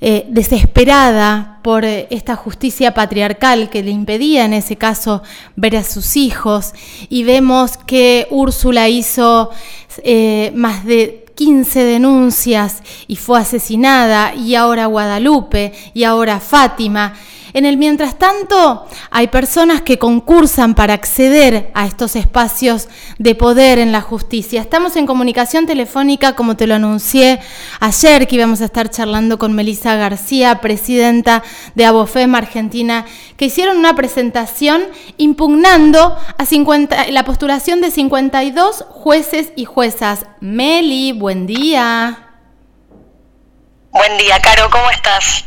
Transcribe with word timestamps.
Eh, 0.00 0.27
desesperada 0.29 1.61
por 1.62 1.84
eh, 1.87 2.09
esta 2.11 2.37
justicia 2.37 2.92
patriarcal 2.92 3.70
que 3.70 3.83
le 3.83 3.91
impedía 3.91 4.45
en 4.45 4.52
ese 4.52 4.77
caso 4.77 5.23
ver 5.56 5.77
a 5.77 5.84
sus 5.84 6.16
hijos 6.19 6.75
y 7.09 7.25
vemos 7.25 7.78
que 7.78 8.27
Úrsula 8.30 8.91
hizo 8.91 9.51
más 10.52 10.84
de 10.84 11.25
15 11.34 11.84
denuncias 11.84 12.83
y 13.06 13.16
fue 13.16 13.41
asesinada, 13.41 14.34
y 14.34 14.55
ahora 14.55 14.86
Guadalupe, 14.86 15.73
y 15.92 16.05
ahora 16.05 16.41
Fátima. 16.41 17.14
En 17.54 17.66
el 17.66 17.76
mientras 17.76 18.18
tanto, 18.18 18.84
hay 19.12 19.28
personas 19.28 19.82
que 19.82 19.96
concursan 19.96 20.74
para 20.74 20.92
acceder 20.92 21.70
a 21.72 21.86
estos 21.86 22.16
espacios 22.16 22.88
de 23.18 23.36
poder 23.36 23.78
en 23.78 23.92
la 23.92 24.00
justicia. 24.00 24.60
Estamos 24.60 24.96
en 24.96 25.06
comunicación 25.06 25.64
telefónica, 25.64 26.34
como 26.34 26.56
te 26.56 26.66
lo 26.66 26.74
anuncié 26.74 27.38
ayer, 27.78 28.27
que 28.27 28.34
íbamos 28.34 28.60
a 28.60 28.64
estar 28.64 28.90
charlando 28.90 29.38
con 29.38 29.52
Melisa 29.52 29.94
García, 29.94 30.60
presidenta 30.60 31.44
de 31.77 31.84
Abofem 31.84 32.34
Argentina, 32.34 33.06
que 33.36 33.44
hicieron 33.44 33.77
una 33.77 33.94
presentación 33.94 34.83
impugnando 35.16 36.18
a 36.36 36.44
50, 36.44 37.06
la 37.12 37.24
postulación 37.24 37.80
de 37.80 37.92
52 37.92 38.84
jueces 38.89 39.52
y 39.55 39.64
juezas. 39.64 40.27
Meli, 40.41 41.12
buen 41.12 41.46
día. 41.46 42.30
Buen 43.92 44.18
día, 44.18 44.41
Caro, 44.42 44.68
¿cómo 44.72 44.91
estás? 44.91 45.44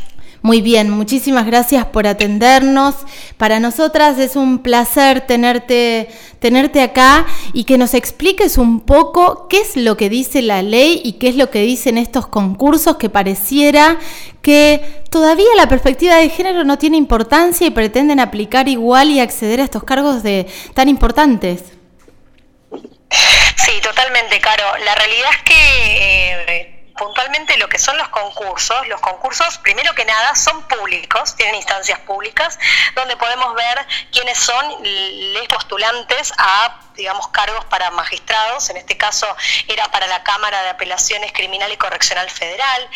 Muy 0.48 0.62
bien, 0.62 0.88
muchísimas 0.88 1.44
gracias 1.44 1.84
por 1.84 2.06
atendernos. 2.06 2.94
Para 3.36 3.60
nosotras 3.60 4.18
es 4.18 4.34
un 4.34 4.60
placer 4.60 5.20
tenerte, 5.20 6.08
tenerte 6.38 6.80
acá 6.80 7.26
y 7.52 7.64
que 7.64 7.76
nos 7.76 7.92
expliques 7.92 8.56
un 8.56 8.80
poco 8.80 9.46
qué 9.48 9.60
es 9.60 9.76
lo 9.76 9.98
que 9.98 10.08
dice 10.08 10.40
la 10.40 10.62
ley 10.62 11.02
y 11.04 11.18
qué 11.18 11.28
es 11.28 11.36
lo 11.36 11.50
que 11.50 11.60
dicen 11.60 11.98
estos 11.98 12.28
concursos 12.28 12.96
que 12.96 13.10
pareciera 13.10 13.98
que 14.40 15.02
todavía 15.10 15.54
la 15.54 15.68
perspectiva 15.68 16.14
de 16.16 16.30
género 16.30 16.64
no 16.64 16.78
tiene 16.78 16.96
importancia 16.96 17.66
y 17.66 17.70
pretenden 17.70 18.18
aplicar 18.18 18.68
igual 18.68 19.10
y 19.10 19.20
acceder 19.20 19.60
a 19.60 19.64
estos 19.64 19.84
cargos 19.84 20.22
de, 20.22 20.46
tan 20.72 20.88
importantes. 20.88 21.62
Sí, 23.10 23.72
totalmente, 23.82 24.40
Caro. 24.40 24.64
La 24.82 24.94
realidad 24.94 25.30
es 25.30 25.42
que... 25.42 26.52
Eh, 26.54 26.77
puntualmente 26.98 27.56
lo 27.56 27.68
que 27.68 27.78
son 27.78 27.96
los 27.96 28.08
concursos. 28.08 28.86
Los 28.88 29.00
concursos, 29.00 29.58
primero 29.58 29.94
que 29.94 30.04
nada, 30.04 30.34
son 30.34 30.62
públicos, 30.68 31.34
tienen 31.36 31.54
instancias 31.54 31.98
públicas, 32.00 32.58
donde 32.94 33.16
podemos 33.16 33.54
ver 33.54 33.86
quiénes 34.12 34.38
son 34.38 34.66
los 35.32 35.46
postulantes 35.48 36.32
a 36.36 36.80
digamos, 36.98 37.28
cargos 37.28 37.64
para 37.66 37.92
magistrados, 37.92 38.68
en 38.70 38.76
este 38.76 38.96
caso 38.96 39.26
era 39.68 39.88
para 39.92 40.08
la 40.08 40.24
Cámara 40.24 40.60
de 40.62 40.70
Apelaciones 40.70 41.32
Criminal 41.32 41.72
y 41.72 41.76
Correccional 41.76 42.28
Federal, 42.28 42.90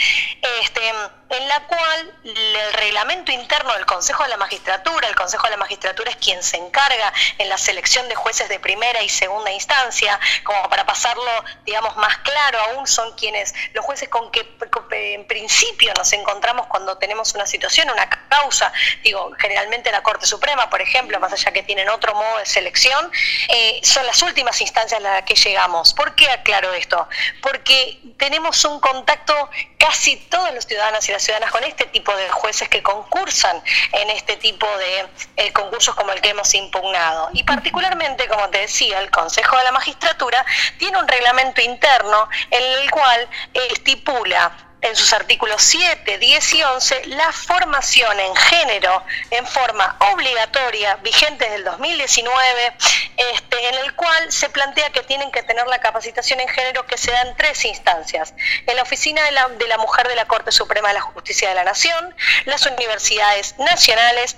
este, 0.61 0.92
en 1.33 1.48
la 1.48 1.61
cual 1.66 2.14
el 2.25 2.72
reglamento 2.75 3.33
interno 3.33 3.72
del 3.75 3.86
Consejo 3.86 4.22
de 4.22 4.28
la 4.28 4.36
Magistratura, 4.36 5.08
el 5.08 5.14
Consejo 5.14 5.44
de 5.44 5.50
la 5.50 5.56
Magistratura 5.56 6.11
es 6.11 6.16
quien 6.16 6.42
se 6.42 6.58
encarga 6.58 7.12
en 7.38 7.48
la 7.48 7.56
selección 7.56 8.06
de 8.08 8.14
jueces 8.14 8.48
de 8.50 8.60
primera 8.60 9.03
y 9.03 9.09
segunda 9.09 9.50
instancia, 9.50 10.20
como 10.44 10.69
para 10.69 10.84
pasarlo, 10.84 11.44
digamos, 11.65 11.97
más 11.97 12.19
claro 12.19 12.59
aún, 12.60 12.87
son 12.87 13.16
quienes, 13.16 13.54
los 13.72 13.84
jueces 13.84 14.09
con 14.10 14.31
que 14.31 14.47
en 14.91 15.26
principio 15.26 15.93
nos 15.97 16.12
encontramos 16.12 16.66
cuando 16.66 16.98
tenemos 16.98 17.34
una 17.34 17.47
situación, 17.47 17.91
una 17.91 18.09
causa, 18.28 18.72
digo, 19.03 19.32
generalmente 19.38 19.91
la 19.91 20.03
Corte 20.03 20.26
Suprema, 20.26 20.69
por 20.69 20.82
ejemplo, 20.82 21.19
más 21.19 21.32
allá 21.32 21.50
que 21.53 21.62
tienen 21.62 21.88
otro 21.88 22.14
modo 22.14 22.38
de 22.38 22.47
selección, 22.47 23.10
eh, 23.49 23.81
son 23.82 24.04
las 24.06 24.20
últimas 24.22 24.60
instancias 24.60 25.00
a 25.00 25.03
las 25.03 25.22
que 25.22 25.34
llegamos. 25.34 25.94
¿Por 25.94 26.14
qué 26.14 26.28
aclaro 26.31 26.72
esto? 26.75 27.09
Porque 27.41 28.00
tenemos 28.19 28.64
un 28.64 28.81
contacto 28.81 29.50
casi 29.78 30.16
todos 30.16 30.53
los 30.54 30.66
ciudadanos 30.66 31.09
y 31.09 31.12
las 31.12 31.22
ciudadanas 31.22 31.53
con 31.53 31.65
este 31.65 31.87
tipo 31.87 32.15
de 32.15 32.28
jueces 32.31 32.69
que 32.69 32.83
concursan 32.83 33.62
en 33.93 34.10
este 34.10 34.37
tipo 34.37 34.66
de 34.78 35.06
eh, 35.37 35.53
concursos 35.53 35.94
como 35.94 36.12
el 36.12 36.21
que 36.21 36.31
hemos 36.31 36.53
impugnado. 36.55 37.31
Y 37.33 37.44
particularmente, 37.44 38.28
como 38.28 38.49
te 38.50 38.59
decía, 38.59 39.00
el 39.00 39.10
Consejo 39.10 39.56
de 39.56 39.65
la 39.65 39.72
Magistratura 39.72 40.44
tiene 40.78 40.99
un 40.99 41.09
reglamento 41.09 41.61
interno 41.61 42.28
en 42.50 42.62
el 42.62 42.91
cual 42.91 43.28
estipula 43.55 44.72
en 44.82 44.97
sus 44.97 45.12
artículos 45.12 45.62
7, 45.62 46.19
10 46.19 46.53
y 46.54 46.62
11 46.62 47.06
la 47.06 47.32
formación 47.32 48.19
en 48.19 48.34
género 48.37 49.04
en 49.31 49.47
forma 49.47 49.97
obligatoria, 50.12 50.97
vigente 50.97 51.44
desde 51.44 51.56
el 51.56 51.65
2019, 51.65 52.72
este, 53.32 53.69
en 53.69 53.75
el 53.76 53.94
cual 53.94 54.32
se 54.32 54.50
plantea 54.50 54.91
que 54.91 55.03
tienen 55.03 55.31
que 55.31 55.43
tener 55.44 55.66
la 55.69 55.78
capacitación 55.78 56.41
en 56.41 56.48
género 56.48 56.84
que 56.87 56.98
se 56.98 57.12
da 57.12 57.22
en 57.22 57.37
tres 57.37 57.65
instancias. 57.65 58.34
En 58.66 58.76
la 58.76 58.82
Oficina 58.82 59.22
de 59.22 59.32
la, 59.32 59.48
de 59.48 59.69
la 59.69 59.78
Mujer 59.78 60.09
de 60.09 60.16
la 60.16 60.26
Corte 60.26 60.50
Suprema 60.50 60.88
de 60.88 60.94
la 60.94 61.00
Justicia 61.00 61.49
de 61.49 61.54
la 61.54 61.64
Nación, 61.64 62.14
las 62.44 62.66
universidades 62.66 63.56
nacionales 63.59 64.37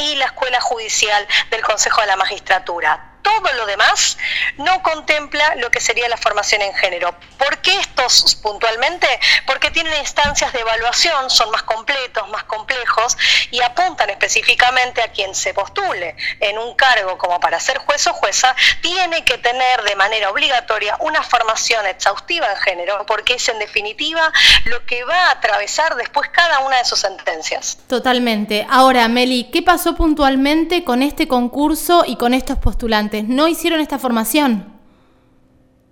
y 0.00 0.14
la 0.14 0.26
Escuela 0.26 0.60
Judicial 0.60 1.26
del 1.50 1.62
Consejo 1.62 2.00
de 2.00 2.06
la 2.06 2.16
Magistratura 2.16 3.09
todo 3.22 3.52
lo 3.54 3.66
demás 3.66 4.18
no 4.56 4.82
contempla 4.82 5.54
lo 5.56 5.70
que 5.70 5.80
sería 5.80 6.08
la 6.08 6.16
formación 6.16 6.62
en 6.62 6.74
género. 6.74 7.14
¿Por 7.38 7.58
qué 7.58 7.76
estos 7.78 8.36
puntualmente? 8.36 9.06
Porque 9.46 9.70
tienen 9.70 9.96
instancias 9.98 10.52
de 10.52 10.60
evaluación, 10.60 11.30
son 11.30 11.50
más 11.50 11.62
completos, 11.62 12.28
más 12.28 12.44
complejos 12.44 13.16
y 13.50 13.60
apuntan 13.60 14.10
específicamente 14.10 15.02
a 15.02 15.08
quien 15.12 15.34
se 15.34 15.54
postule 15.54 16.16
en 16.40 16.58
un 16.58 16.74
cargo 16.74 17.18
como 17.18 17.40
para 17.40 17.60
ser 17.60 17.78
juez 17.78 18.06
o 18.06 18.12
jueza, 18.12 18.54
tiene 18.82 19.24
que 19.24 19.38
tener 19.38 19.82
de 19.82 19.96
manera 19.96 20.30
obligatoria 20.30 20.96
una 21.00 21.22
formación 21.22 21.86
exhaustiva 21.86 22.50
en 22.50 22.56
género, 22.56 23.04
porque 23.06 23.34
es 23.34 23.48
en 23.48 23.58
definitiva 23.58 24.32
lo 24.64 24.84
que 24.86 25.04
va 25.04 25.28
a 25.28 25.30
atravesar 25.32 25.96
después 25.96 26.28
cada 26.30 26.60
una 26.60 26.78
de 26.78 26.84
sus 26.84 27.00
sentencias. 27.00 27.78
Totalmente. 27.88 28.66
Ahora, 28.70 29.08
Meli, 29.08 29.50
¿qué 29.52 29.62
pasó 29.62 29.94
puntualmente 29.94 30.84
con 30.84 31.02
este 31.02 31.28
concurso 31.28 32.04
y 32.06 32.16
con 32.16 32.34
estos 32.34 32.58
postulantes? 32.58 33.09
No 33.26 33.48
hicieron 33.48 33.80
esta 33.80 33.98
formación. 33.98 34.79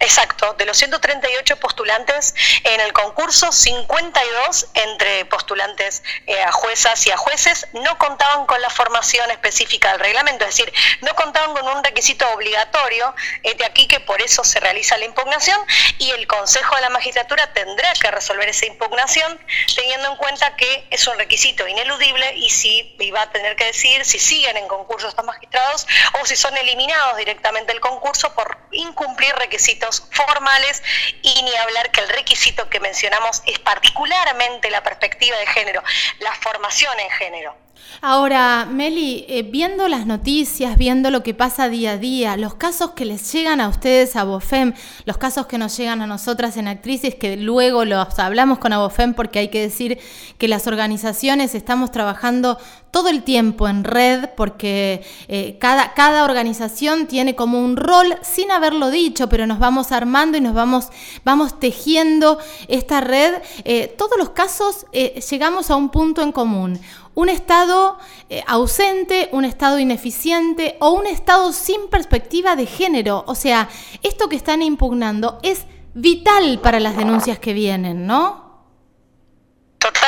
Exacto, 0.01 0.55
de 0.55 0.65
los 0.65 0.77
138 0.77 1.57
postulantes 1.57 2.33
en 2.63 2.81
el 2.81 2.93
concurso, 2.93 3.51
52 3.51 4.69
entre 4.75 5.25
postulantes 5.25 6.05
eh, 6.29 6.41
a 6.41 6.53
juezas 6.53 7.05
y 7.09 7.11
a 7.11 7.17
jueces 7.17 7.67
no 7.73 7.99
contaban 7.99 8.47
con 8.47 8.61
la 8.61 8.71
formación 8.71 9.29
específica 9.33 9.91
del 9.91 10.01
reglamento, 10.01 10.45
es 10.45 10.57
decir, 10.57 10.73
no 11.01 11.17
contaban 11.17 11.53
con 11.53 11.67
un 11.67 11.83
requisito 11.83 12.29
obligatorio, 12.33 13.13
es 13.43 13.59
de 13.59 13.65
aquí 13.65 13.89
que 13.89 13.99
por 13.99 14.23
eso 14.23 14.45
se 14.45 14.61
realiza 14.61 14.97
la 14.99 15.05
impugnación 15.05 15.61
y 15.99 16.11
el 16.13 16.29
Consejo 16.29 16.77
de 16.77 16.83
la 16.83 16.91
Magistratura 16.91 17.53
tendrá 17.53 17.93
que 17.95 18.09
resolver 18.13 18.49
esa 18.49 18.67
impugnación 18.67 19.41
teniendo 19.75 20.13
en 20.13 20.17
cuenta 20.17 20.55
que 20.55 20.87
es 20.91 21.05
un 21.09 21.19
requisito 21.19 21.67
ineludible 21.67 22.37
y 22.37 22.51
si 22.51 22.97
va 23.13 23.23
a 23.23 23.31
tener 23.33 23.57
que 23.57 23.65
decir 23.65 24.05
si 24.05 24.21
siguen 24.21 24.57
en 24.59 24.69
concurso 24.69 25.09
estos 25.09 25.25
magistrados 25.25 25.89
o 26.21 26.27
si 26.27 26.37
son 26.37 26.57
eliminados 26.57 27.17
directamente 27.17 27.73
del 27.73 27.81
concurso 27.81 28.33
por 28.35 28.59
incumplir 28.71 29.35
requisitos 29.35 29.88
formales 30.13 30.83
y 31.23 31.43
ni 31.43 31.55
hablar 31.57 31.91
que 31.91 32.01
el 32.01 32.09
requisito 32.09 32.69
que 32.69 32.81
mencionamos 32.81 33.43
es 33.47 33.59
particularmente 33.59 34.71
la 34.71 34.83
perspectiva 34.83 35.37
de 35.39 35.47
género, 35.47 35.83
la 36.21 36.35
formación 36.35 36.99
en 37.01 37.11
género. 37.11 37.69
Ahora, 38.01 38.65
Meli, 38.65 39.25
eh, 39.29 39.43
viendo 39.43 39.89
las 39.89 40.07
noticias, 40.07 40.77
viendo 40.79 41.11
lo 41.11 41.25
que 41.25 41.35
pasa 41.35 41.69
día 41.69 41.93
a 41.93 41.97
día, 41.97 42.37
los 42.37 42.55
casos 42.55 42.93
que 42.93 43.05
les 43.05 43.33
llegan 43.33 43.61
a 43.61 43.69
ustedes 43.69 44.15
a 44.15 44.23
Bofem, 44.23 44.75
los 45.05 45.19
casos 45.19 45.47
que 45.47 45.59
nos 45.59 45.77
llegan 45.77 46.01
a 46.01 46.07
nosotras 46.07 46.57
en 46.57 46.69
actrices, 46.69 47.17
que 47.17 47.37
luego 47.37 47.85
los 47.85 48.19
hablamos 48.21 48.59
con 48.59 48.73
Abofem 48.73 49.15
porque 49.15 49.41
hay 49.41 49.49
que 49.49 49.61
decir 49.61 49.99
que 50.39 50.47
las 50.47 50.69
organizaciones 50.69 51.57
estamos 51.57 51.91
trabajando 51.91 52.59
todo 52.91 53.09
el 53.09 53.23
tiempo 53.23 53.69
en 53.69 53.85
red 53.85 54.31
porque 54.37 55.05
eh, 55.29 55.57
cada, 55.61 55.95
cada 55.95 56.25
organización 56.25 57.07
tiene 57.07 57.35
como 57.37 57.61
un 57.61 57.77
rol 57.77 58.17
sin 58.23 58.51
haberlo 58.51 58.91
dicho, 58.91 59.29
pero 59.29 59.47
nos 59.47 59.59
vamos 59.59 59.93
armando 59.93 60.39
y 60.39 60.41
nos 60.41 60.55
vamos, 60.55 60.89
vamos 61.25 61.59
tejiendo 61.61 62.39
esta 62.69 63.01
red. 63.01 63.35
Eh, 63.65 63.95
todos 63.99 64.19
los 64.19 64.31
casos 64.31 64.87
llegamos 64.93 65.71
a 65.71 65.77
un 65.77 65.91
punto 65.91 66.23
en 66.23 66.33
común 66.33 66.81
un 67.19 67.29
Estado 67.29 67.99
eh, 68.31 68.45
ausente, 68.47 69.29
un 69.33 69.45
Estado 69.45 69.81
ineficiente 69.81 70.77
o 70.79 70.93
un 70.93 71.05
Estado 71.09 71.53
sin 71.53 71.89
perspectiva 71.91 72.55
de 72.55 72.65
género. 72.65 73.25
O 73.27 73.35
sea, 73.35 73.69
esto 74.05 74.29
que 74.29 74.37
están 74.37 74.63
impugnando 74.63 75.41
es 75.43 75.67
vital 75.95 76.61
para 76.63 76.79
las 76.79 76.97
denuncias 76.97 77.41
que 77.41 77.55
vienen, 77.55 78.07
¿no? 78.07 78.48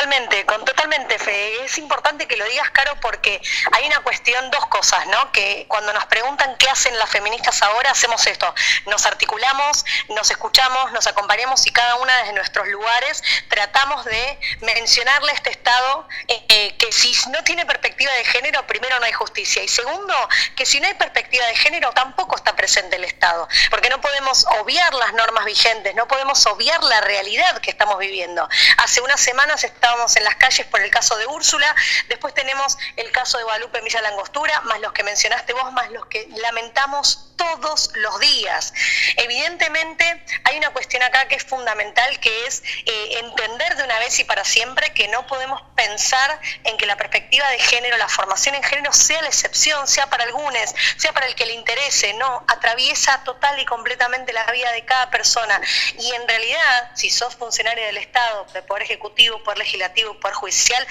Totalmente, 0.00 0.47
con 0.47 0.64
totalmente, 0.64 1.19
Fe. 1.19 1.64
Es 1.64 1.76
importante 1.76 2.26
que 2.26 2.37
lo 2.37 2.44
digas, 2.47 2.70
Caro, 2.70 2.97
porque 3.02 3.41
hay 3.73 3.87
una 3.87 4.00
cuestión, 4.00 4.50
dos 4.50 4.64
cosas, 4.67 5.06
¿no? 5.08 5.31
Que 5.31 5.67
cuando 5.69 5.93
nos 5.93 6.06
preguntan 6.06 6.56
qué 6.56 6.70
hacen 6.70 6.99
las 6.99 7.11
feministas 7.11 7.62
ahora, 7.62 7.91
hacemos 7.91 8.26
esto. 8.26 8.55
Nos 8.87 9.05
articulamos, 9.05 9.85
nos 10.08 10.31
escuchamos, 10.31 10.93
nos 10.93 11.06
acompañamos 11.06 11.67
y 11.67 11.70
cada 11.70 11.97
una 11.97 12.17
desde 12.19 12.32
nuestros 12.32 12.67
lugares 12.69 13.23
tratamos 13.49 14.06
de 14.06 14.41
mencionarle 14.62 15.32
a 15.32 15.35
este 15.35 15.50
Estado 15.50 16.08
eh, 16.29 16.75
que 16.79 16.93
si 16.93 17.12
no 17.31 17.44
tiene 17.44 17.67
perspectiva 17.67 18.12
de 18.14 18.25
género, 18.25 18.67
primero 18.67 18.99
no 19.00 19.05
hay 19.05 19.12
justicia. 19.12 19.62
Y 19.62 19.69
segundo, 19.69 20.14
que 20.56 20.64
si 20.64 20.81
no 20.81 20.87
hay 20.87 20.94
perspectiva 20.94 21.44
de 21.44 21.56
género, 21.56 21.93
tampoco 21.93 22.37
está 22.37 22.56
presente 22.56 22.97
el 22.97 23.05
Estado. 23.05 23.47
Porque 23.69 23.91
no 23.91 24.00
podemos 24.00 24.47
obviar 24.61 24.94
las 24.94 25.12
normas 25.12 25.44
vigentes, 25.44 25.94
no 25.94 26.08
podemos 26.08 26.47
obviar 26.47 26.82
la 26.85 27.02
realidad 27.02 27.58
que 27.58 27.70
estamos 27.70 27.99
viviendo. 27.99 28.49
Hace 28.79 29.02
unas 29.02 29.20
semanas 29.20 29.62
estábamos 29.90 30.14
en 30.14 30.22
las 30.22 30.37
calles 30.37 30.66
por 30.69 30.81
el 30.81 30.88
caso 30.88 31.16
de 31.16 31.26
Úrsula, 31.26 31.75
después 32.08 32.32
tenemos 32.32 32.78
el 32.94 33.10
caso 33.10 33.38
de 33.38 33.44
Guadalupe 33.44 33.81
Villa 33.81 34.00
Langostura, 34.02 34.60
más 34.60 34.78
los 34.78 34.92
que 34.92 35.02
mencionaste 35.02 35.52
vos, 35.52 35.72
más 35.72 35.90
los 35.90 36.06
que 36.06 36.28
lamentamos 36.37 37.31
todos 37.40 37.90
los 37.94 38.20
días. 38.20 38.72
Evidentemente 39.16 40.25
hay 40.44 40.58
una 40.58 40.70
cuestión 40.70 41.02
acá 41.02 41.26
que 41.26 41.37
es 41.37 41.44
fundamental, 41.44 42.20
que 42.20 42.46
es 42.46 42.62
eh, 42.84 43.19
entender 43.19 43.76
de 43.76 43.82
una 43.82 43.98
vez 43.98 44.19
y 44.20 44.25
para 44.25 44.44
siempre 44.44 44.92
que 44.92 45.08
no 45.08 45.26
podemos 45.26 45.62
pensar 45.75 46.38
en 46.64 46.76
que 46.76 46.84
la 46.87 46.96
perspectiva 46.96 47.48
de 47.48 47.58
género, 47.58 47.96
la 47.96 48.08
formación 48.08 48.54
en 48.54 48.62
género 48.62 48.92
sea 48.92 49.22
la 49.22 49.28
excepción, 49.28 49.88
sea 49.88 50.08
para 50.08 50.25
algunos, 50.25 50.75
sea 50.98 51.12
para 51.12 51.26
el 51.26 51.34
que 51.34 51.46
le 51.46 51.54
interese, 51.54 52.12
no, 52.14 52.44
atraviesa 52.46 53.25
total 53.25 53.58
y 53.58 53.64
completamente 53.64 54.32
la 54.32 54.44
vida 54.52 54.70
de 54.72 54.84
cada 54.84 55.10
persona. 55.10 55.60
Y 55.98 56.12
en 56.12 56.28
realidad, 56.28 56.90
si 56.94 57.08
sos 57.08 57.34
funcionario 57.34 57.84
del 57.87 57.96
Estado, 57.96 58.46
de 58.52 58.62
Poder 58.62 58.82
Ejecutivo, 58.82 59.42
Poder 59.42 59.58
Legislativo, 59.58 59.79
Poder 60.20 60.34
Judicial, 60.34 60.86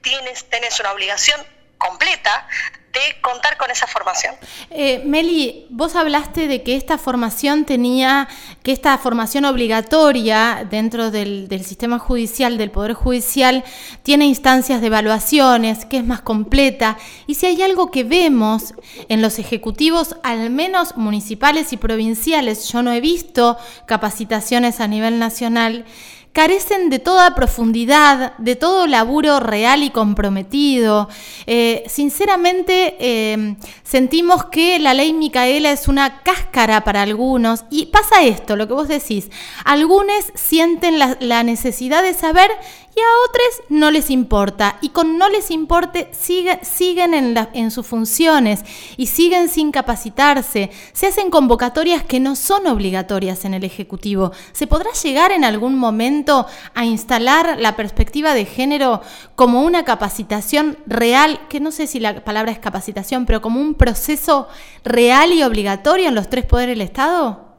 tienes, 0.00 0.48
tenés 0.48 0.80
una 0.80 0.92
obligación 0.92 1.40
completa 1.78 2.46
de 2.92 3.20
contar 3.20 3.56
con 3.56 3.70
esa 3.70 3.86
formación. 3.86 4.34
Eh, 4.70 5.02
Meli, 5.04 5.66
vos 5.70 5.94
hablaste 5.94 6.48
de 6.48 6.64
que 6.64 6.74
esta 6.74 6.98
formación 6.98 7.64
tenía, 7.64 8.28
que 8.64 8.72
esta 8.72 8.98
formación 8.98 9.44
obligatoria 9.44 10.66
dentro 10.68 11.12
del, 11.12 11.48
sistema 11.64 12.00
judicial, 12.00 12.58
del 12.58 12.72
Poder 12.72 12.94
Judicial, 12.94 13.62
tiene 14.02 14.26
instancias 14.26 14.80
de 14.80 14.88
evaluaciones, 14.88 15.84
que 15.84 15.98
es 15.98 16.04
más 16.04 16.20
completa. 16.20 16.98
Y 17.28 17.36
si 17.36 17.46
hay 17.46 17.62
algo 17.62 17.92
que 17.92 18.02
vemos 18.02 18.74
en 19.08 19.22
los 19.22 19.38
ejecutivos, 19.38 20.16
al 20.24 20.50
menos 20.50 20.96
municipales 20.96 21.72
y 21.72 21.76
provinciales, 21.76 22.72
yo 22.72 22.82
no 22.82 22.92
he 22.92 23.00
visto 23.00 23.56
capacitaciones 23.86 24.80
a 24.80 24.88
nivel 24.88 25.20
nacional, 25.20 25.84
carecen 26.32 26.90
de 26.90 26.98
toda 26.98 27.34
profundidad, 27.34 28.36
de 28.38 28.56
todo 28.56 28.86
laburo 28.86 29.40
real 29.40 29.82
y 29.82 29.90
comprometido. 29.90 31.08
Eh, 31.46 31.82
sinceramente, 31.88 32.96
eh, 33.00 33.56
sentimos 33.82 34.44
que 34.46 34.78
la 34.78 34.94
ley 34.94 35.12
Micaela 35.12 35.72
es 35.72 35.88
una 35.88 36.22
cáscara 36.22 36.84
para 36.84 37.02
algunos 37.02 37.64
y 37.70 37.86
pasa 37.86 38.22
esto, 38.22 38.56
lo 38.56 38.68
que 38.68 38.74
vos 38.74 38.88
decís, 38.88 39.30
algunos 39.64 40.32
sienten 40.34 40.98
la 40.98 41.42
necesidad 41.42 42.02
de 42.02 42.14
saber 42.14 42.50
y 42.94 43.00
a 43.00 43.04
otros 43.28 43.68
no 43.68 43.90
les 43.90 44.10
importa. 44.10 44.78
Y 44.80 44.90
con 44.90 45.16
no 45.16 45.28
les 45.28 45.50
importe 45.50 46.10
siguen 46.12 47.14
en, 47.14 47.48
en 47.52 47.70
sus 47.70 47.86
funciones 47.86 48.64
y 48.96 49.06
siguen 49.06 49.48
sin 49.48 49.70
capacitarse. 49.70 50.70
Se 50.92 51.06
hacen 51.06 51.30
convocatorias 51.30 52.02
que 52.02 52.20
no 52.20 52.36
son 52.36 52.66
obligatorias 52.66 53.44
en 53.44 53.54
el 53.54 53.64
Ejecutivo. 53.64 54.32
¿Se 54.52 54.66
podrá 54.66 54.90
llegar 55.02 55.32
en 55.32 55.44
algún 55.44 55.76
momento 55.76 56.46
a 56.74 56.84
instalar 56.84 57.58
la 57.60 57.76
perspectiva 57.76 58.34
de 58.34 58.44
género 58.44 59.02
como 59.36 59.62
una 59.62 59.84
capacitación 59.84 60.78
real, 60.86 61.40
que 61.48 61.60
no 61.60 61.70
sé 61.70 61.86
si 61.86 62.00
la 62.00 62.24
palabra 62.24 62.52
es 62.52 62.58
capacitación, 62.58 63.26
pero 63.26 63.40
como 63.40 63.60
un 63.60 63.74
proceso 63.74 64.48
real 64.84 65.32
y 65.32 65.42
obligatorio 65.42 66.08
en 66.08 66.14
los 66.14 66.28
tres 66.28 66.44
poderes 66.44 66.76
del 66.76 66.82
Estado? 66.82 67.49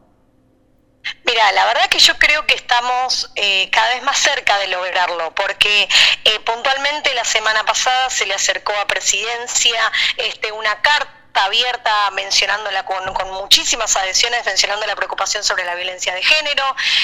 Mira, 1.23 1.51
la 1.53 1.65
verdad 1.65 1.87
que 1.89 1.99
yo 1.99 2.17
creo 2.17 2.45
que 2.45 2.55
estamos 2.55 3.31
eh, 3.35 3.69
cada 3.71 3.89
vez 3.93 4.03
más 4.03 4.17
cerca 4.17 4.57
de 4.59 4.67
lograrlo, 4.67 5.33
porque 5.35 5.87
eh, 6.25 6.39
puntualmente 6.41 7.13
la 7.13 7.25
semana 7.25 7.63
pasada 7.65 8.09
se 8.09 8.25
le 8.25 8.33
acercó 8.33 8.73
a 8.73 8.87
presidencia 8.87 9.91
este, 10.17 10.51
una 10.51 10.81
carta 11.31 11.45
abierta 11.45 12.11
mencionándola 12.11 12.85
con, 12.85 13.13
con, 13.13 13.31
muchísimas 13.31 13.95
adhesiones, 13.95 14.45
mencionando 14.45 14.85
la 14.85 14.95
preocupación 14.95 15.43
sobre 15.43 15.63
la 15.65 15.75
violencia 15.75 16.13
de 16.13 16.23
género. 16.23 16.63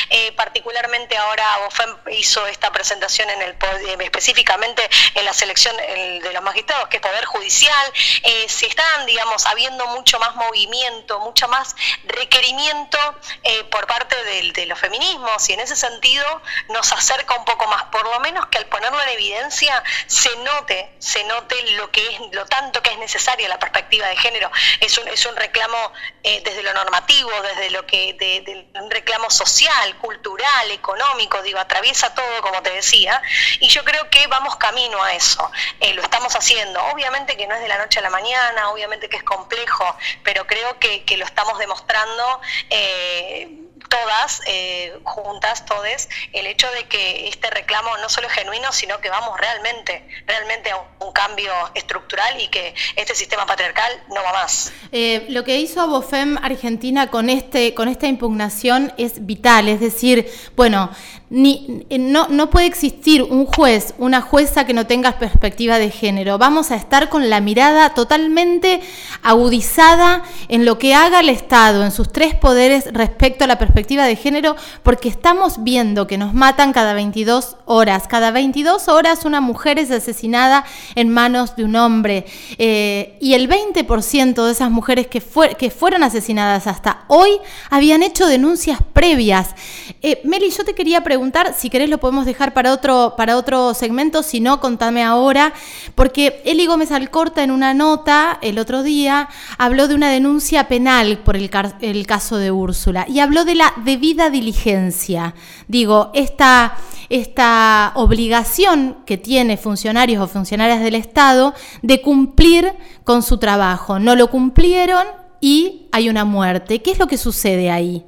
Eh, 0.10 0.32
particularmente 0.34 1.18
ahora 1.18 1.46
BOFEM 1.64 1.98
hizo 2.12 2.46
esta 2.48 2.72
presentación 2.72 3.30
en 3.30 3.42
el 3.42 3.58
específicamente 4.02 4.88
en 5.16 5.26
la 5.26 5.34
selección 5.34 5.76
de 5.78 6.32
los 6.34 6.44
magistrados, 6.44 6.88
que 6.90 6.98
es 6.98 7.02
Poder 7.02 7.26
Judicial. 7.26 7.94
Eh, 8.24 8.46
se 8.50 8.68
están, 8.68 9.06
digamos, 9.06 9.46
habiendo 9.46 9.88
mucho 9.88 10.20
más 10.20 10.36
movimiento, 10.36 11.20
mucho 11.20 11.48
más 11.48 11.76
requerimiento 12.06 12.98
eh, 13.44 13.64
por 13.66 13.88
parte 13.88 14.16
de 14.24 14.66
los 14.66 14.80
feminismos 14.80 15.50
y 15.50 15.54
en 15.54 15.62
ese 15.62 15.76
sentido 15.76 16.42
nos 16.70 16.92
acerca 16.92 17.36
un 17.36 17.46
poco 17.46 17.68
más, 17.68 17.84
por 17.86 18.04
lo 18.04 18.20
menos 18.20 18.48
que 18.48 18.58
al 18.58 18.66
ponerlo 18.66 19.02
en 19.04 19.10
evidencia 19.10 19.84
se 20.08 20.36
note, 20.38 20.92
se 21.00 21.24
note 21.26 21.56
lo 21.74 21.90
que 21.92 22.06
es, 22.06 22.20
lo 22.32 22.46
tanto 22.46 22.82
que 22.82 22.92
es 22.92 22.98
necesaria 22.98 23.48
la 23.48 23.60
perspectiva 23.60 24.08
de 24.08 24.17
género. 24.18 24.52
Es 24.80 24.98
un, 24.98 25.08
es 25.08 25.26
un 25.26 25.36
reclamo 25.36 25.94
eh, 26.24 26.42
desde 26.44 26.64
lo 26.64 26.74
normativo, 26.74 27.32
desde 27.42 27.70
lo 27.72 27.86
que, 27.86 28.14
de, 28.14 28.68
un 28.82 28.92
reclamo 28.92 29.30
social, 29.30 29.96
cultural, 29.98 30.72
económico, 30.72 31.42
digo, 31.42 31.60
atraviesa 31.60 32.14
todo, 32.14 32.42
como 32.42 32.62
te 32.62 32.72
decía, 32.72 33.22
y 33.60 33.70
yo 33.70 33.84
creo 33.84 34.10
que 34.10 34.28
vamos 34.28 34.56
camino 34.58 35.02
a 35.04 35.14
eso. 35.14 35.50
Eh, 35.80 35.94
lo 35.94 36.02
estamos 36.02 36.36
haciendo. 36.36 36.84
Obviamente 36.88 37.38
que 37.38 37.48
no 37.48 37.56
es 37.56 37.62
de 37.62 37.68
la 37.68 37.78
noche 37.78 38.00
a 38.00 38.02
la 38.02 38.10
mañana, 38.10 38.70
obviamente 38.70 39.10
que 39.10 39.18
es 39.18 39.24
complejo, 39.24 39.96
pero 40.24 40.46
creo 40.48 40.80
que, 40.80 41.04
que 41.04 41.18
lo 41.18 41.26
estamos 41.26 41.58
demostrando. 41.60 42.42
Eh, 42.70 43.67
todas, 43.88 44.42
eh, 44.48 44.94
juntas, 45.04 45.66
todes, 45.66 46.10
el 46.34 46.48
hecho 46.48 46.70
de 46.72 46.86
que 46.86 47.28
este 47.28 47.50
reclamo 47.50 47.90
no 48.02 48.10
solo 48.10 48.28
es 48.28 48.34
genuino, 48.34 48.72
sino 48.72 49.00
que 49.00 49.10
vamos 49.10 49.40
realmente, 49.40 50.08
realmente 50.26 50.72
a 50.72 50.78
un, 50.78 51.12
cambio 51.18 51.52
estructural 51.74 52.40
y 52.40 52.48
que 52.50 52.76
este 52.96 53.16
sistema 53.16 53.48
patriarcal 53.48 53.92
no 54.10 54.22
va 54.24 54.34
más. 54.34 54.72
Eh, 54.92 55.26
lo 55.30 55.44
que 55.44 55.58
hizo 55.58 55.88
Bofem 55.88 56.38
Argentina 56.38 57.10
con, 57.10 57.32
este, 57.32 57.74
con 57.74 57.88
esta 57.88 58.06
impugnación 58.06 58.94
es 58.98 59.26
vital, 59.26 59.68
es 59.68 59.80
decir, 59.80 60.32
bueno, 60.56 60.92
ni, 61.30 61.86
no, 62.00 62.50
puede 62.50 62.68
existir 62.68 63.22
un 63.22 63.46
juez, 63.46 63.94
una 63.98 64.22
jueza 64.22 64.66
que 64.66 64.74
no 64.74 64.88
tenga 64.88 65.20
perspectiva 65.20 65.78
de 65.78 65.92
género. 65.92 66.38
Vamos 66.38 66.72
a 66.72 66.76
estar 66.76 67.10
con 67.10 67.30
la 67.30 67.42
mirada 67.42 67.90
totalmente 67.90 68.80
agudizada 69.24 70.24
en 70.48 70.64
lo 70.64 70.80
que 70.80 70.96
haga 70.96 71.20
el 71.20 71.28
Estado, 71.28 71.84
en 71.84 71.92
sus 71.92 72.14
tres 72.14 72.34
poderes 72.34 72.86
respecto 72.94 73.44
a 73.44 73.48
la 73.48 73.60
perspectiva 73.60 74.06
de 74.06 74.16
género, 74.16 74.56
porque 74.84 75.10
estamos 75.10 75.64
viendo 75.66 76.08
que 76.08 76.18
nos 76.18 76.34
matan 76.34 76.72
cada 76.72 76.94
22 76.94 77.58
horas. 77.66 78.08
Cada 78.08 78.32
22 78.32 78.88
horas 78.88 79.26
una 79.26 79.42
mujer 79.42 79.80
es 79.80 79.92
asesinada 79.92 80.64
en 80.96 81.10
manos 81.10 81.58
de 81.58 81.66
un 81.66 81.76
hombre. 81.76 82.26
Eh, 82.58 83.18
y 83.20 83.34
el 83.34 83.50
20% 83.50 84.46
de 84.46 84.52
esas 84.52 84.72
mujeres 84.72 85.08
que, 85.08 85.22
que 85.58 85.72
fueron 85.72 86.04
asesinadas 86.04 86.68
hasta 86.68 87.04
hoy 87.10 87.32
habían 87.70 88.02
hecho 88.02 88.28
denuncias 88.28 88.80
previas. 88.94 89.56
Eh, 90.02 90.22
Meli, 90.24 90.50
yo 90.52 90.64
te 90.64 90.74
quería 90.74 91.04
preguntar, 91.04 91.17
si 91.56 91.70
querés 91.70 91.90
lo 91.90 91.98
podemos 91.98 92.26
dejar 92.26 92.54
para 92.54 92.74
otro, 92.74 93.16
para 93.18 93.38
otro 93.38 93.74
segmento, 93.74 94.24
si 94.24 94.40
no, 94.40 94.60
contame 94.60 95.04
ahora, 95.04 95.54
porque 95.96 96.42
Eli 96.46 96.66
Gómez 96.66 96.92
Alcorta 96.92 97.44
en 97.44 97.52
una 97.52 97.74
nota 97.74 98.38
el 98.42 98.60
otro 98.60 98.84
día 98.84 99.30
habló 99.58 99.88
de 99.88 99.96
una 99.96 100.10
denuncia 100.10 100.68
penal 100.68 101.20
por 101.20 101.36
el, 101.36 101.50
el 101.82 102.08
caso 102.08 102.38
de 102.38 102.52
Úrsula 102.52 103.06
y 103.08 103.20
habló 103.20 103.46
de 103.46 103.56
la 103.56 103.74
debida 103.84 104.30
diligencia. 104.30 105.34
Digo, 105.68 106.12
esta, 106.14 106.78
esta 107.10 107.92
obligación 107.96 108.98
que 109.06 109.18
tiene 109.18 109.58
funcionarios 109.58 110.22
o 110.22 110.28
funcionarias 110.28 110.82
del 110.82 110.96
Estado 110.96 111.54
de 111.82 112.02
cumplir 112.02 112.74
con 113.04 113.24
su 113.24 113.38
trabajo. 113.38 114.00
No 114.00 114.16
lo 114.16 114.30
cumplieron 114.30 115.06
y 115.42 115.88
hay 115.92 116.10
una 116.10 116.26
muerte. 116.26 116.82
¿Qué 116.82 116.92
es 116.92 117.00
lo 117.00 117.08
que 117.08 117.18
sucede 117.18 117.72
ahí? 117.72 118.06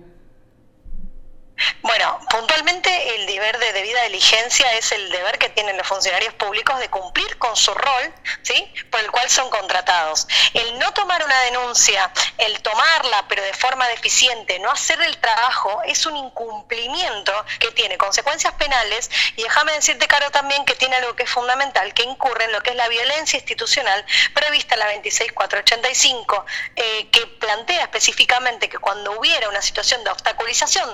Bueno, 1.81 2.19
puntualmente 2.29 3.15
el 3.15 3.25
deber 3.25 3.57
de 3.57 3.73
debida 3.73 4.03
diligencia 4.03 4.73
es 4.73 4.91
el 4.91 5.09
deber 5.09 5.37
que 5.37 5.49
tienen 5.49 5.77
los 5.77 5.87
funcionarios 5.87 6.33
públicos 6.35 6.79
de 6.79 6.89
cumplir 6.89 7.37
con 7.37 7.55
su 7.55 7.73
rol, 7.73 8.13
¿sí? 8.43 8.71
Por 8.89 8.99
el 9.01 9.11
cual 9.11 9.29
son 9.29 9.49
contratados. 9.49 10.27
El 10.53 10.77
no 10.79 10.93
tomar 10.93 11.23
una 11.23 11.39
denuncia, 11.41 12.11
el 12.37 12.61
tomarla 12.61 13.25
pero 13.27 13.43
de 13.43 13.53
forma 13.53 13.87
deficiente, 13.89 14.59
no 14.59 14.71
hacer 14.71 15.01
el 15.01 15.17
trabajo, 15.17 15.81
es 15.85 16.05
un 16.05 16.17
incumplimiento 16.17 17.33
que 17.59 17.71
tiene 17.71 17.97
consecuencias 17.97 18.53
penales 18.53 19.09
y 19.35 19.43
déjame 19.43 19.73
decirte, 19.73 20.07
Caro, 20.07 20.31
también 20.31 20.65
que 20.65 20.75
tiene 20.75 20.95
algo 20.95 21.15
que 21.15 21.23
es 21.23 21.29
fundamental, 21.29 21.93
que 21.93 22.03
incurre 22.03 22.45
en 22.45 22.51
lo 22.51 22.61
que 22.61 22.71
es 22.71 22.75
la 22.75 22.87
violencia 22.87 23.37
institucional 23.37 24.05
prevista 24.33 24.75
en 24.75 24.79
la 24.79 24.87
26485, 24.87 26.45
eh, 26.75 27.09
que 27.11 27.27
plantea 27.27 27.83
específicamente 27.83 28.69
que 28.69 28.77
cuando 28.77 29.17
hubiera 29.19 29.49
una 29.49 29.61
situación 29.61 30.03
de 30.03 30.09
obstaculización, 30.09 30.89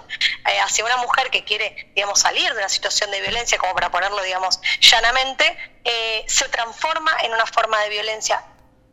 eh, 0.48 0.55
hacia 0.60 0.86
una 0.86 0.98
mujer 0.98 1.30
que 1.30 1.44
quiere, 1.44 1.92
digamos, 1.96 2.20
salir 2.20 2.52
de 2.52 2.58
una 2.58 2.70
situación 2.70 3.12
de 3.12 3.22
violencia, 3.22 3.58
como 3.58 3.74
para 3.74 3.92
ponerlo, 3.92 4.22
digamos, 4.24 4.60
llanamente, 4.80 5.58
eh, 5.84 6.26
se 6.28 6.48
transforma 6.50 7.12
en 7.24 7.34
una 7.34 7.46
forma 7.46 7.80
de 7.82 7.90
violencia 7.90 8.44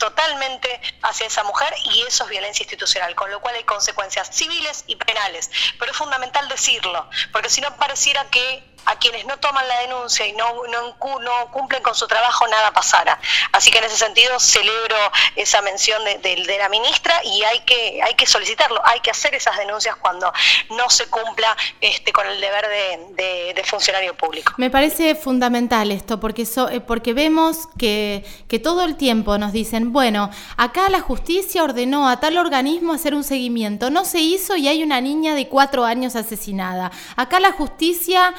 totalmente 0.03 0.81
hacia 1.03 1.29
esa 1.29 1.45
mujer 1.45 1.73
y 1.85 2.03
eso 2.03 2.25
es 2.25 2.31
violencia 2.31 2.65
institucional, 2.65 3.15
con 3.15 3.31
lo 3.31 3.41
cual 3.41 3.55
hay 3.55 3.63
consecuencias 3.63 4.29
civiles 4.33 4.83
y 4.89 4.97
penales. 4.97 5.49
Pero 5.79 5.93
es 5.93 5.97
fundamental 5.97 6.49
decirlo, 6.49 7.09
porque 7.31 7.49
si 7.49 7.61
no 7.61 7.77
pareciera 7.77 8.29
que 8.29 8.72
a 8.87 8.97
quienes 8.97 9.25
no 9.27 9.37
toman 9.39 9.67
la 9.69 9.81
denuncia 9.81 10.27
y 10.27 10.33
no, 10.33 10.63
no, 10.69 11.51
cumplen 11.51 11.83
con 11.83 11.95
su 11.95 12.07
trabajo 12.07 12.47
nada 12.49 12.73
pasara. 12.73 13.19
Así 13.53 13.71
que 13.71 13.79
en 13.79 13.85
ese 13.85 13.97
sentido 13.97 14.39
celebro 14.41 14.97
esa 15.37 15.63
mención 15.63 16.03
de, 16.05 16.43
la 16.59 16.69
ministra 16.69 17.15
y 17.25 17.43
hay 17.45 17.61
que, 17.61 18.01
hay 18.03 18.15
que 18.15 18.27
solicitarlo, 18.27 18.81
hay 18.85 19.01
que 19.01 19.11
hacer 19.11 19.35
esas 19.35 19.57
denuncias 19.57 19.97
cuando 19.97 20.33
no 20.71 20.91
se 20.91 21.07
cumpla 21.07 21.57
este, 21.81 22.13
con 22.13 22.27
el 22.27 22.41
deber 22.41 22.69
de, 23.17 23.63
funcionario 23.65 24.15
público. 24.15 24.53
Me 24.59 24.71
parece 24.71 25.15
fundamental 25.15 25.93
esto, 25.93 26.21
porque, 26.21 26.43
eh, 26.43 26.81
porque 26.81 27.15
vemos 27.15 27.69
que, 27.79 28.25
que 28.49 28.59
todo 28.59 28.83
el 28.83 28.97
tiempo 28.97 29.39
nos 29.39 29.53
dicen, 29.53 29.93
bueno, 29.93 30.31
acá 30.57 30.91
la 30.91 31.01
justicia 31.01 31.63
ordenó 31.63 32.09
a 32.09 32.21
tal 32.21 32.37
organismo 32.37 32.93
hacer 32.93 33.15
un 33.15 33.25
seguimiento, 33.25 33.89
no 33.89 34.05
se 34.05 34.19
hizo 34.19 34.57
y 34.57 34.69
hay 34.69 34.83
una 34.83 35.01
niña 35.01 35.35
de 35.35 35.49
cuatro 35.49 35.85
años 35.85 36.17
asesinada. 36.17 36.91
Acá 37.17 37.41
la 37.41 37.53
justicia... 37.53 38.35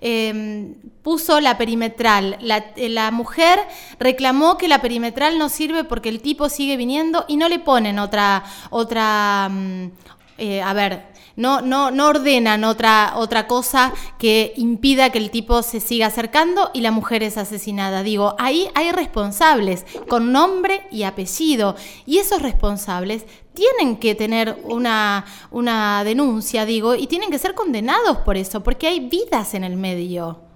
Em, 0.00 0.74
puso 1.02 1.40
la 1.40 1.56
perimetral. 1.56 2.36
La, 2.40 3.10
mujer 3.10 3.58
reclamó 3.98 4.58
que 4.58 4.68
la 4.68 4.82
perimetral 4.82 5.38
no 5.38 5.48
sirve 5.48 5.84
porque 5.84 6.08
el 6.08 6.20
tipo 6.20 6.48
sigue 6.48 6.76
viniendo 6.76 7.24
y 7.28 7.36
no 7.36 7.48
le 7.48 7.58
ponen 7.58 7.98
otra, 7.98 8.44
otra, 8.70 9.48
mm, 9.50 9.90
eh, 10.38 10.62
a 10.62 10.72
ver, 10.74 11.06
no, 11.38 11.60
no, 11.60 11.92
no 11.92 12.08
ordenan 12.08 12.64
otra, 12.64 13.12
otra 13.14 13.46
cosa 13.46 13.92
que 14.18 14.52
impida 14.56 15.10
que 15.10 15.18
el 15.18 15.30
tipo 15.30 15.62
se 15.62 15.78
siga 15.78 16.08
acercando 16.08 16.72
y 16.74 16.80
la 16.80 16.90
mujer 16.90 17.22
es 17.22 17.38
asesinada. 17.38 18.02
Digo, 18.02 18.34
ahí 18.40 18.68
hay 18.74 18.90
responsables 18.90 19.86
con 20.08 20.32
nombre 20.32 20.82
y 20.90 21.04
apellido 21.04 21.76
y 22.06 22.18
esos 22.18 22.42
responsables 22.42 23.24
tienen 23.54 23.98
que 23.98 24.16
tener 24.16 24.58
una, 24.64 25.26
una 25.52 26.02
denuncia, 26.02 26.64
digo, 26.64 26.96
y 26.96 27.06
tienen 27.06 27.30
que 27.30 27.38
ser 27.38 27.54
condenados 27.54 28.18
por 28.18 28.36
eso, 28.36 28.64
porque 28.64 28.88
hay 28.88 29.08
vidas 29.08 29.54
en 29.54 29.62
el 29.62 29.76
medio. 29.76 30.47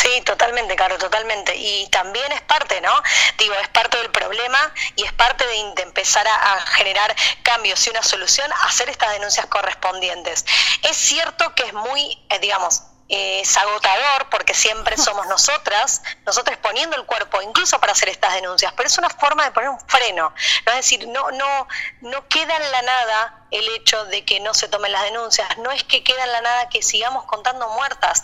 Sí, 0.00 0.22
totalmente, 0.22 0.76
Caro, 0.76 0.96
totalmente. 0.96 1.54
Y 1.54 1.86
también 1.88 2.32
es 2.32 2.40
parte, 2.42 2.80
¿no? 2.80 2.90
Digo, 3.36 3.54
es 3.56 3.68
parte 3.68 3.98
del 3.98 4.10
problema 4.10 4.72
y 4.96 5.04
es 5.04 5.12
parte 5.12 5.46
de, 5.46 5.82
empezar 5.82 6.26
a, 6.26 6.58
generar 6.72 7.14
cambios 7.42 7.86
y 7.86 7.90
una 7.90 8.02
solución, 8.02 8.50
hacer 8.62 8.88
estas 8.88 9.12
denuncias 9.12 9.44
correspondientes. 9.46 10.46
Es 10.88 10.96
cierto 10.96 11.54
que 11.54 11.64
es 11.64 11.74
muy, 11.74 12.18
eh, 12.30 12.38
digamos, 12.38 12.82
es 13.10 13.56
agotador 13.56 14.28
porque 14.30 14.54
siempre 14.54 14.96
somos 14.96 15.26
nosotras, 15.26 16.00
nosotros 16.24 16.56
poniendo 16.58 16.96
el 16.96 17.04
cuerpo 17.04 17.42
incluso 17.42 17.80
para 17.80 17.92
hacer 17.92 18.08
estas 18.08 18.34
denuncias, 18.34 18.72
pero 18.76 18.86
es 18.86 18.96
una 18.98 19.10
forma 19.10 19.44
de 19.44 19.50
poner 19.50 19.68
un 19.70 19.80
freno, 19.80 20.32
¿no? 20.66 20.72
es 20.72 20.76
decir, 20.76 21.08
no, 21.08 21.30
no, 21.32 21.68
no 22.02 22.28
queda 22.28 22.56
en 22.56 22.70
la 22.70 22.82
nada 22.82 23.36
el 23.50 23.64
hecho 23.74 24.04
de 24.06 24.24
que 24.24 24.38
no 24.38 24.54
se 24.54 24.68
tomen 24.68 24.92
las 24.92 25.02
denuncias, 25.02 25.48
no 25.58 25.72
es 25.72 25.82
que 25.82 26.04
queda 26.04 26.22
en 26.24 26.30
la 26.30 26.40
nada 26.40 26.68
que 26.68 26.82
sigamos 26.82 27.24
contando 27.24 27.68
muertas, 27.70 28.22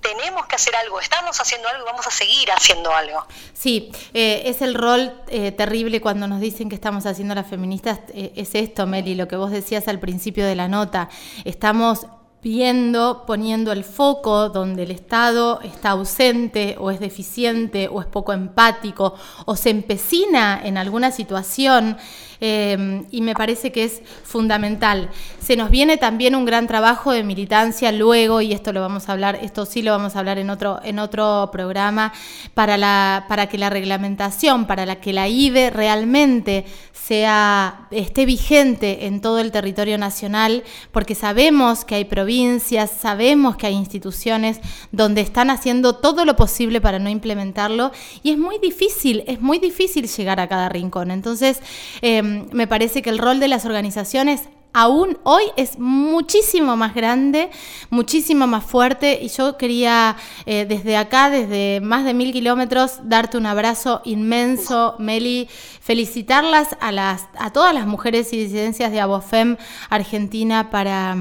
tenemos 0.00 0.46
que 0.46 0.56
hacer 0.56 0.74
algo, 0.76 0.98
estamos 0.98 1.38
haciendo 1.38 1.68
algo 1.68 1.82
y 1.82 1.86
vamos 1.86 2.06
a 2.06 2.10
seguir 2.10 2.50
haciendo 2.50 2.94
algo. 2.94 3.26
Sí, 3.52 3.92
eh, 4.14 4.44
es 4.46 4.62
el 4.62 4.74
rol 4.74 5.20
eh, 5.28 5.52
terrible 5.52 6.00
cuando 6.00 6.26
nos 6.26 6.40
dicen 6.40 6.70
que 6.70 6.74
estamos 6.74 7.04
haciendo 7.04 7.34
las 7.34 7.46
feministas, 7.46 8.00
eh, 8.14 8.32
es 8.36 8.54
esto, 8.54 8.86
Meli, 8.86 9.14
lo 9.14 9.28
que 9.28 9.36
vos 9.36 9.50
decías 9.50 9.88
al 9.88 10.00
principio 10.00 10.46
de 10.46 10.54
la 10.54 10.68
nota, 10.68 11.10
estamos 11.44 12.06
viendo, 12.42 13.24
poniendo 13.24 13.70
el 13.70 13.84
foco 13.84 14.48
donde 14.48 14.82
el 14.82 14.90
Estado 14.90 15.60
está 15.62 15.90
ausente 15.90 16.76
o 16.78 16.90
es 16.90 16.98
deficiente 16.98 17.88
o 17.88 18.00
es 18.00 18.06
poco 18.06 18.32
empático 18.32 19.14
o 19.46 19.54
se 19.54 19.70
empecina 19.70 20.60
en 20.64 20.76
alguna 20.76 21.12
situación 21.12 21.96
Em, 22.44 23.04
y 23.12 23.20
me 23.20 23.36
parece 23.36 23.70
que 23.70 23.84
es 23.84 24.02
fundamental. 24.24 25.10
Se 25.38 25.56
nos 25.56 25.70
viene 25.70 25.96
también 25.96 26.34
un 26.34 26.44
gran 26.44 26.66
trabajo 26.66 27.12
de 27.12 27.22
militancia 27.22 27.92
luego, 27.92 28.40
y 28.40 28.52
esto 28.52 28.72
lo 28.72 28.80
vamos 28.80 29.08
a 29.08 29.12
hablar, 29.12 29.38
esto 29.42 29.64
sí 29.64 29.80
lo 29.80 29.92
vamos 29.92 30.16
a 30.16 30.18
hablar 30.18 30.38
en 30.38 30.50
otro, 30.50 30.80
en 30.82 30.98
otro 30.98 31.50
programa, 31.52 32.12
para, 32.52 32.76
la, 32.76 33.26
para 33.28 33.46
que 33.46 33.58
la 33.58 33.70
reglamentación, 33.70 34.66
para 34.66 34.86
la 34.86 34.96
que 34.96 35.12
la 35.12 35.28
IBE 35.28 35.70
realmente 35.70 36.64
sea, 36.92 37.86
esté 37.92 38.26
vigente 38.26 39.06
en 39.06 39.20
todo 39.20 39.38
el 39.38 39.52
territorio 39.52 39.96
nacional, 39.96 40.64
porque 40.90 41.14
sabemos 41.14 41.84
que 41.84 41.94
hay 41.94 42.06
provincias, 42.06 42.90
sabemos 42.90 43.56
que 43.56 43.68
hay 43.68 43.74
instituciones 43.74 44.58
donde 44.90 45.20
están 45.20 45.50
haciendo 45.50 45.94
todo 45.94 46.24
lo 46.24 46.34
posible 46.34 46.80
para 46.80 46.98
no 46.98 47.08
implementarlo, 47.08 47.92
y 48.24 48.30
es 48.32 48.38
muy 48.38 48.58
difícil, 48.58 49.22
es 49.28 49.40
muy 49.40 49.60
difícil 49.60 50.08
llegar 50.08 50.40
a 50.40 50.48
cada 50.48 50.68
rincón. 50.68 51.12
Entonces, 51.12 51.60
eh, 52.00 52.31
me 52.52 52.66
parece 52.66 53.02
que 53.02 53.10
el 53.10 53.18
rol 53.18 53.40
de 53.40 53.48
las 53.48 53.64
organizaciones 53.64 54.48
aún 54.72 55.18
hoy 55.22 55.44
es 55.56 55.78
muchísimo 55.78 56.76
más 56.76 56.94
grande, 56.94 57.50
muchísimo 57.90 58.46
más 58.46 58.64
fuerte 58.64 59.18
y 59.22 59.28
yo 59.28 59.56
quería 59.56 60.16
eh, 60.46 60.64
desde 60.68 60.96
acá, 60.96 61.30
desde 61.30 61.80
más 61.80 62.04
de 62.04 62.14
mil 62.14 62.32
kilómetros, 62.32 63.00
darte 63.04 63.36
un 63.36 63.46
abrazo 63.46 64.00
inmenso, 64.04 64.96
Meli, 64.98 65.48
felicitarlas 65.80 66.76
a, 66.80 66.92
las, 66.92 67.26
a 67.38 67.52
todas 67.52 67.74
las 67.74 67.86
mujeres 67.86 68.32
y 68.32 68.38
disidencias 68.38 68.92
de 68.92 69.00
Abofem 69.00 69.56
Argentina 69.90 70.70
para, 70.70 71.16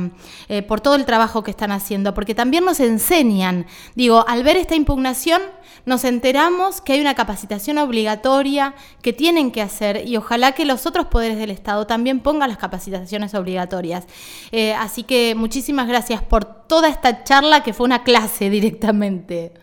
eh, 0.48 0.62
por 0.62 0.82
todo 0.82 0.96
el 0.96 1.06
trabajo 1.06 1.44
que 1.44 1.52
están 1.52 1.72
haciendo, 1.72 2.14
porque 2.14 2.36
también 2.36 2.64
nos 2.64 2.80
enseñan, 2.80 3.66
digo, 3.96 4.26
al 4.28 4.44
ver 4.44 4.58
esta 4.58 4.76
impugnación, 4.76 5.42
nos 5.86 6.04
enteramos 6.04 6.80
que 6.80 6.94
hay 6.94 7.02
una 7.02 7.16
capacitación 7.16 7.80
obligatoria 7.80 8.76
que 9.02 9.14
tienen 9.14 9.52
que 9.52 9.62
hacer 9.62 10.08
y 10.08 10.16
ojalá 10.16 10.52
que 10.52 10.64
los 10.66 10.86
otros 10.86 11.08
poderes 11.08 11.38
del 11.38 11.50
Estado 11.50 11.88
también 11.88 12.20
pongan 12.20 12.50
las 12.50 12.60
capacitaciones 12.60 13.34
obligatorias. 13.34 13.41
Eh, 14.52 14.74
así 14.74 15.04
que 15.04 15.36
muchísimas 15.36 15.88
gracias 15.88 16.22
por 16.22 16.46
toda 16.46 16.90
esta 16.90 17.24
charla 17.24 17.64
que 17.64 17.74
fue 17.74 17.86
una 17.86 18.04
clase 18.04 18.50
directamente. 18.50 19.54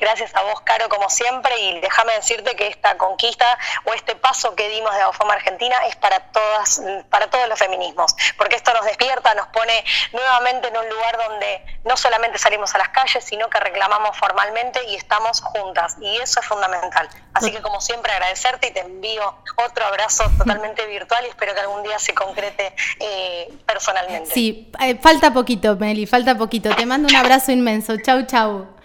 Gracias 0.00 0.34
a 0.34 0.42
vos, 0.42 0.60
Caro, 0.62 0.88
como 0.88 1.10
siempre, 1.10 1.52
y 1.60 1.80
déjame 1.80 2.14
decirte 2.14 2.56
que 2.56 2.68
esta 2.68 2.96
conquista 2.96 3.58
o 3.84 3.92
este 3.92 4.16
paso 4.16 4.54
que 4.54 4.68
dimos 4.70 4.94
de 4.94 5.02
Abofama 5.02 5.34
Argentina 5.34 5.76
es 5.86 5.96
para 5.96 6.20
todas, 6.20 6.80
para 7.10 7.28
todos 7.28 7.48
los 7.48 7.58
feminismos, 7.58 8.16
porque 8.38 8.56
esto 8.56 8.72
nos 8.72 8.84
despierta, 8.86 9.34
nos 9.34 9.48
pone 9.48 9.84
nuevamente 10.12 10.68
en 10.68 10.76
un 10.76 10.88
lugar 10.88 11.18
donde 11.28 11.62
no 11.84 11.96
solamente 11.96 12.38
salimos 12.38 12.74
a 12.74 12.78
las 12.78 12.88
calles, 12.88 13.22
sino 13.24 13.50
que 13.50 13.60
reclamamos 13.60 14.16
formalmente 14.16 14.82
y 14.88 14.96
estamos 14.96 15.42
juntas, 15.42 15.96
y 16.00 16.16
eso 16.16 16.40
es 16.40 16.46
fundamental. 16.46 17.08
Así 17.34 17.52
que 17.52 17.60
como 17.60 17.80
siempre 17.80 18.12
agradecerte 18.12 18.68
y 18.68 18.70
te 18.72 18.80
envío 18.80 19.34
otro 19.64 19.84
abrazo 19.84 20.24
totalmente 20.38 20.86
virtual 20.86 21.24
y 21.26 21.28
espero 21.28 21.54
que 21.54 21.60
algún 21.60 21.82
día 21.82 21.98
se 21.98 22.14
concrete 22.14 22.74
eh, 22.98 23.52
personalmente. 23.66 24.30
Sí, 24.30 24.72
eh, 24.80 24.96
falta 24.96 25.32
poquito, 25.32 25.76
Meli, 25.76 26.06
falta 26.06 26.36
poquito. 26.36 26.74
Te 26.74 26.86
mando 26.86 27.08
un 27.08 27.16
abrazo 27.16 27.52
inmenso. 27.52 27.96
Chau, 28.02 28.24
chau. 28.26 28.79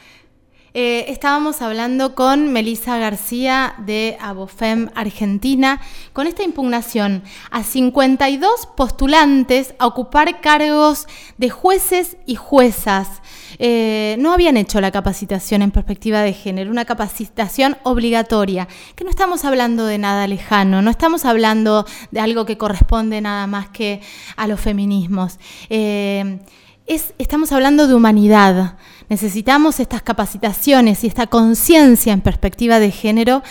Eh, 0.77 1.09
estábamos 1.09 1.61
hablando 1.61 2.15
con 2.15 2.51
Melisa 2.51 2.97
García 2.97 3.75
de 3.77 4.17
Abofem 4.19 4.89
Argentina 4.93 5.79
con 6.11 6.27
esta 6.27 6.43
impugnación 6.43 7.23
a 7.49 7.63
52 7.63 8.67
postulantes 8.75 9.73
a 9.79 9.87
ocupar 9.87 10.41
cargos 10.41 11.07
de 11.37 11.49
jueces 11.49 12.17
y 12.25 12.35
juezas. 12.35 13.21
Eh, 13.57 14.17
no 14.19 14.33
habían 14.33 14.57
hecho 14.57 14.81
la 14.81 14.91
capacitación 14.91 15.61
en 15.61 15.71
perspectiva 15.71 16.19
de 16.23 16.33
género, 16.33 16.71
una 16.71 16.83
capacitación 16.83 17.77
obligatoria, 17.83 18.67
que 18.97 19.05
no 19.05 19.09
estamos 19.09 19.45
hablando 19.45 19.85
de 19.85 19.97
nada 19.97 20.27
lejano, 20.27 20.81
no 20.81 20.91
estamos 20.91 21.23
hablando 21.23 21.85
de 22.11 22.19
algo 22.19 22.45
que 22.45 22.57
corresponde 22.57 23.21
nada 23.21 23.47
más 23.47 23.69
que 23.69 24.01
a 24.35 24.45
los 24.45 24.59
feminismos. 24.59 25.39
Eh, 25.69 26.39
estamos 26.87 27.51
hablando 27.51 27.87
de 27.87 27.95
humanidad. 27.95 28.77
Necesitamos 29.09 29.79
estas 29.79 30.01
capacitaciones 30.01 31.03
y 31.03 31.07
esta 31.07 31.27
conciencia 31.27 32.13
en 32.13 32.21
perspectiva 32.21 32.79
de 32.79 32.91
género 32.91 33.43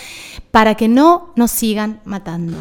para 0.50 0.74
que 0.74 0.88
no 0.88 1.32
nos 1.36 1.50
sigan 1.50 2.00
matando. 2.04 2.56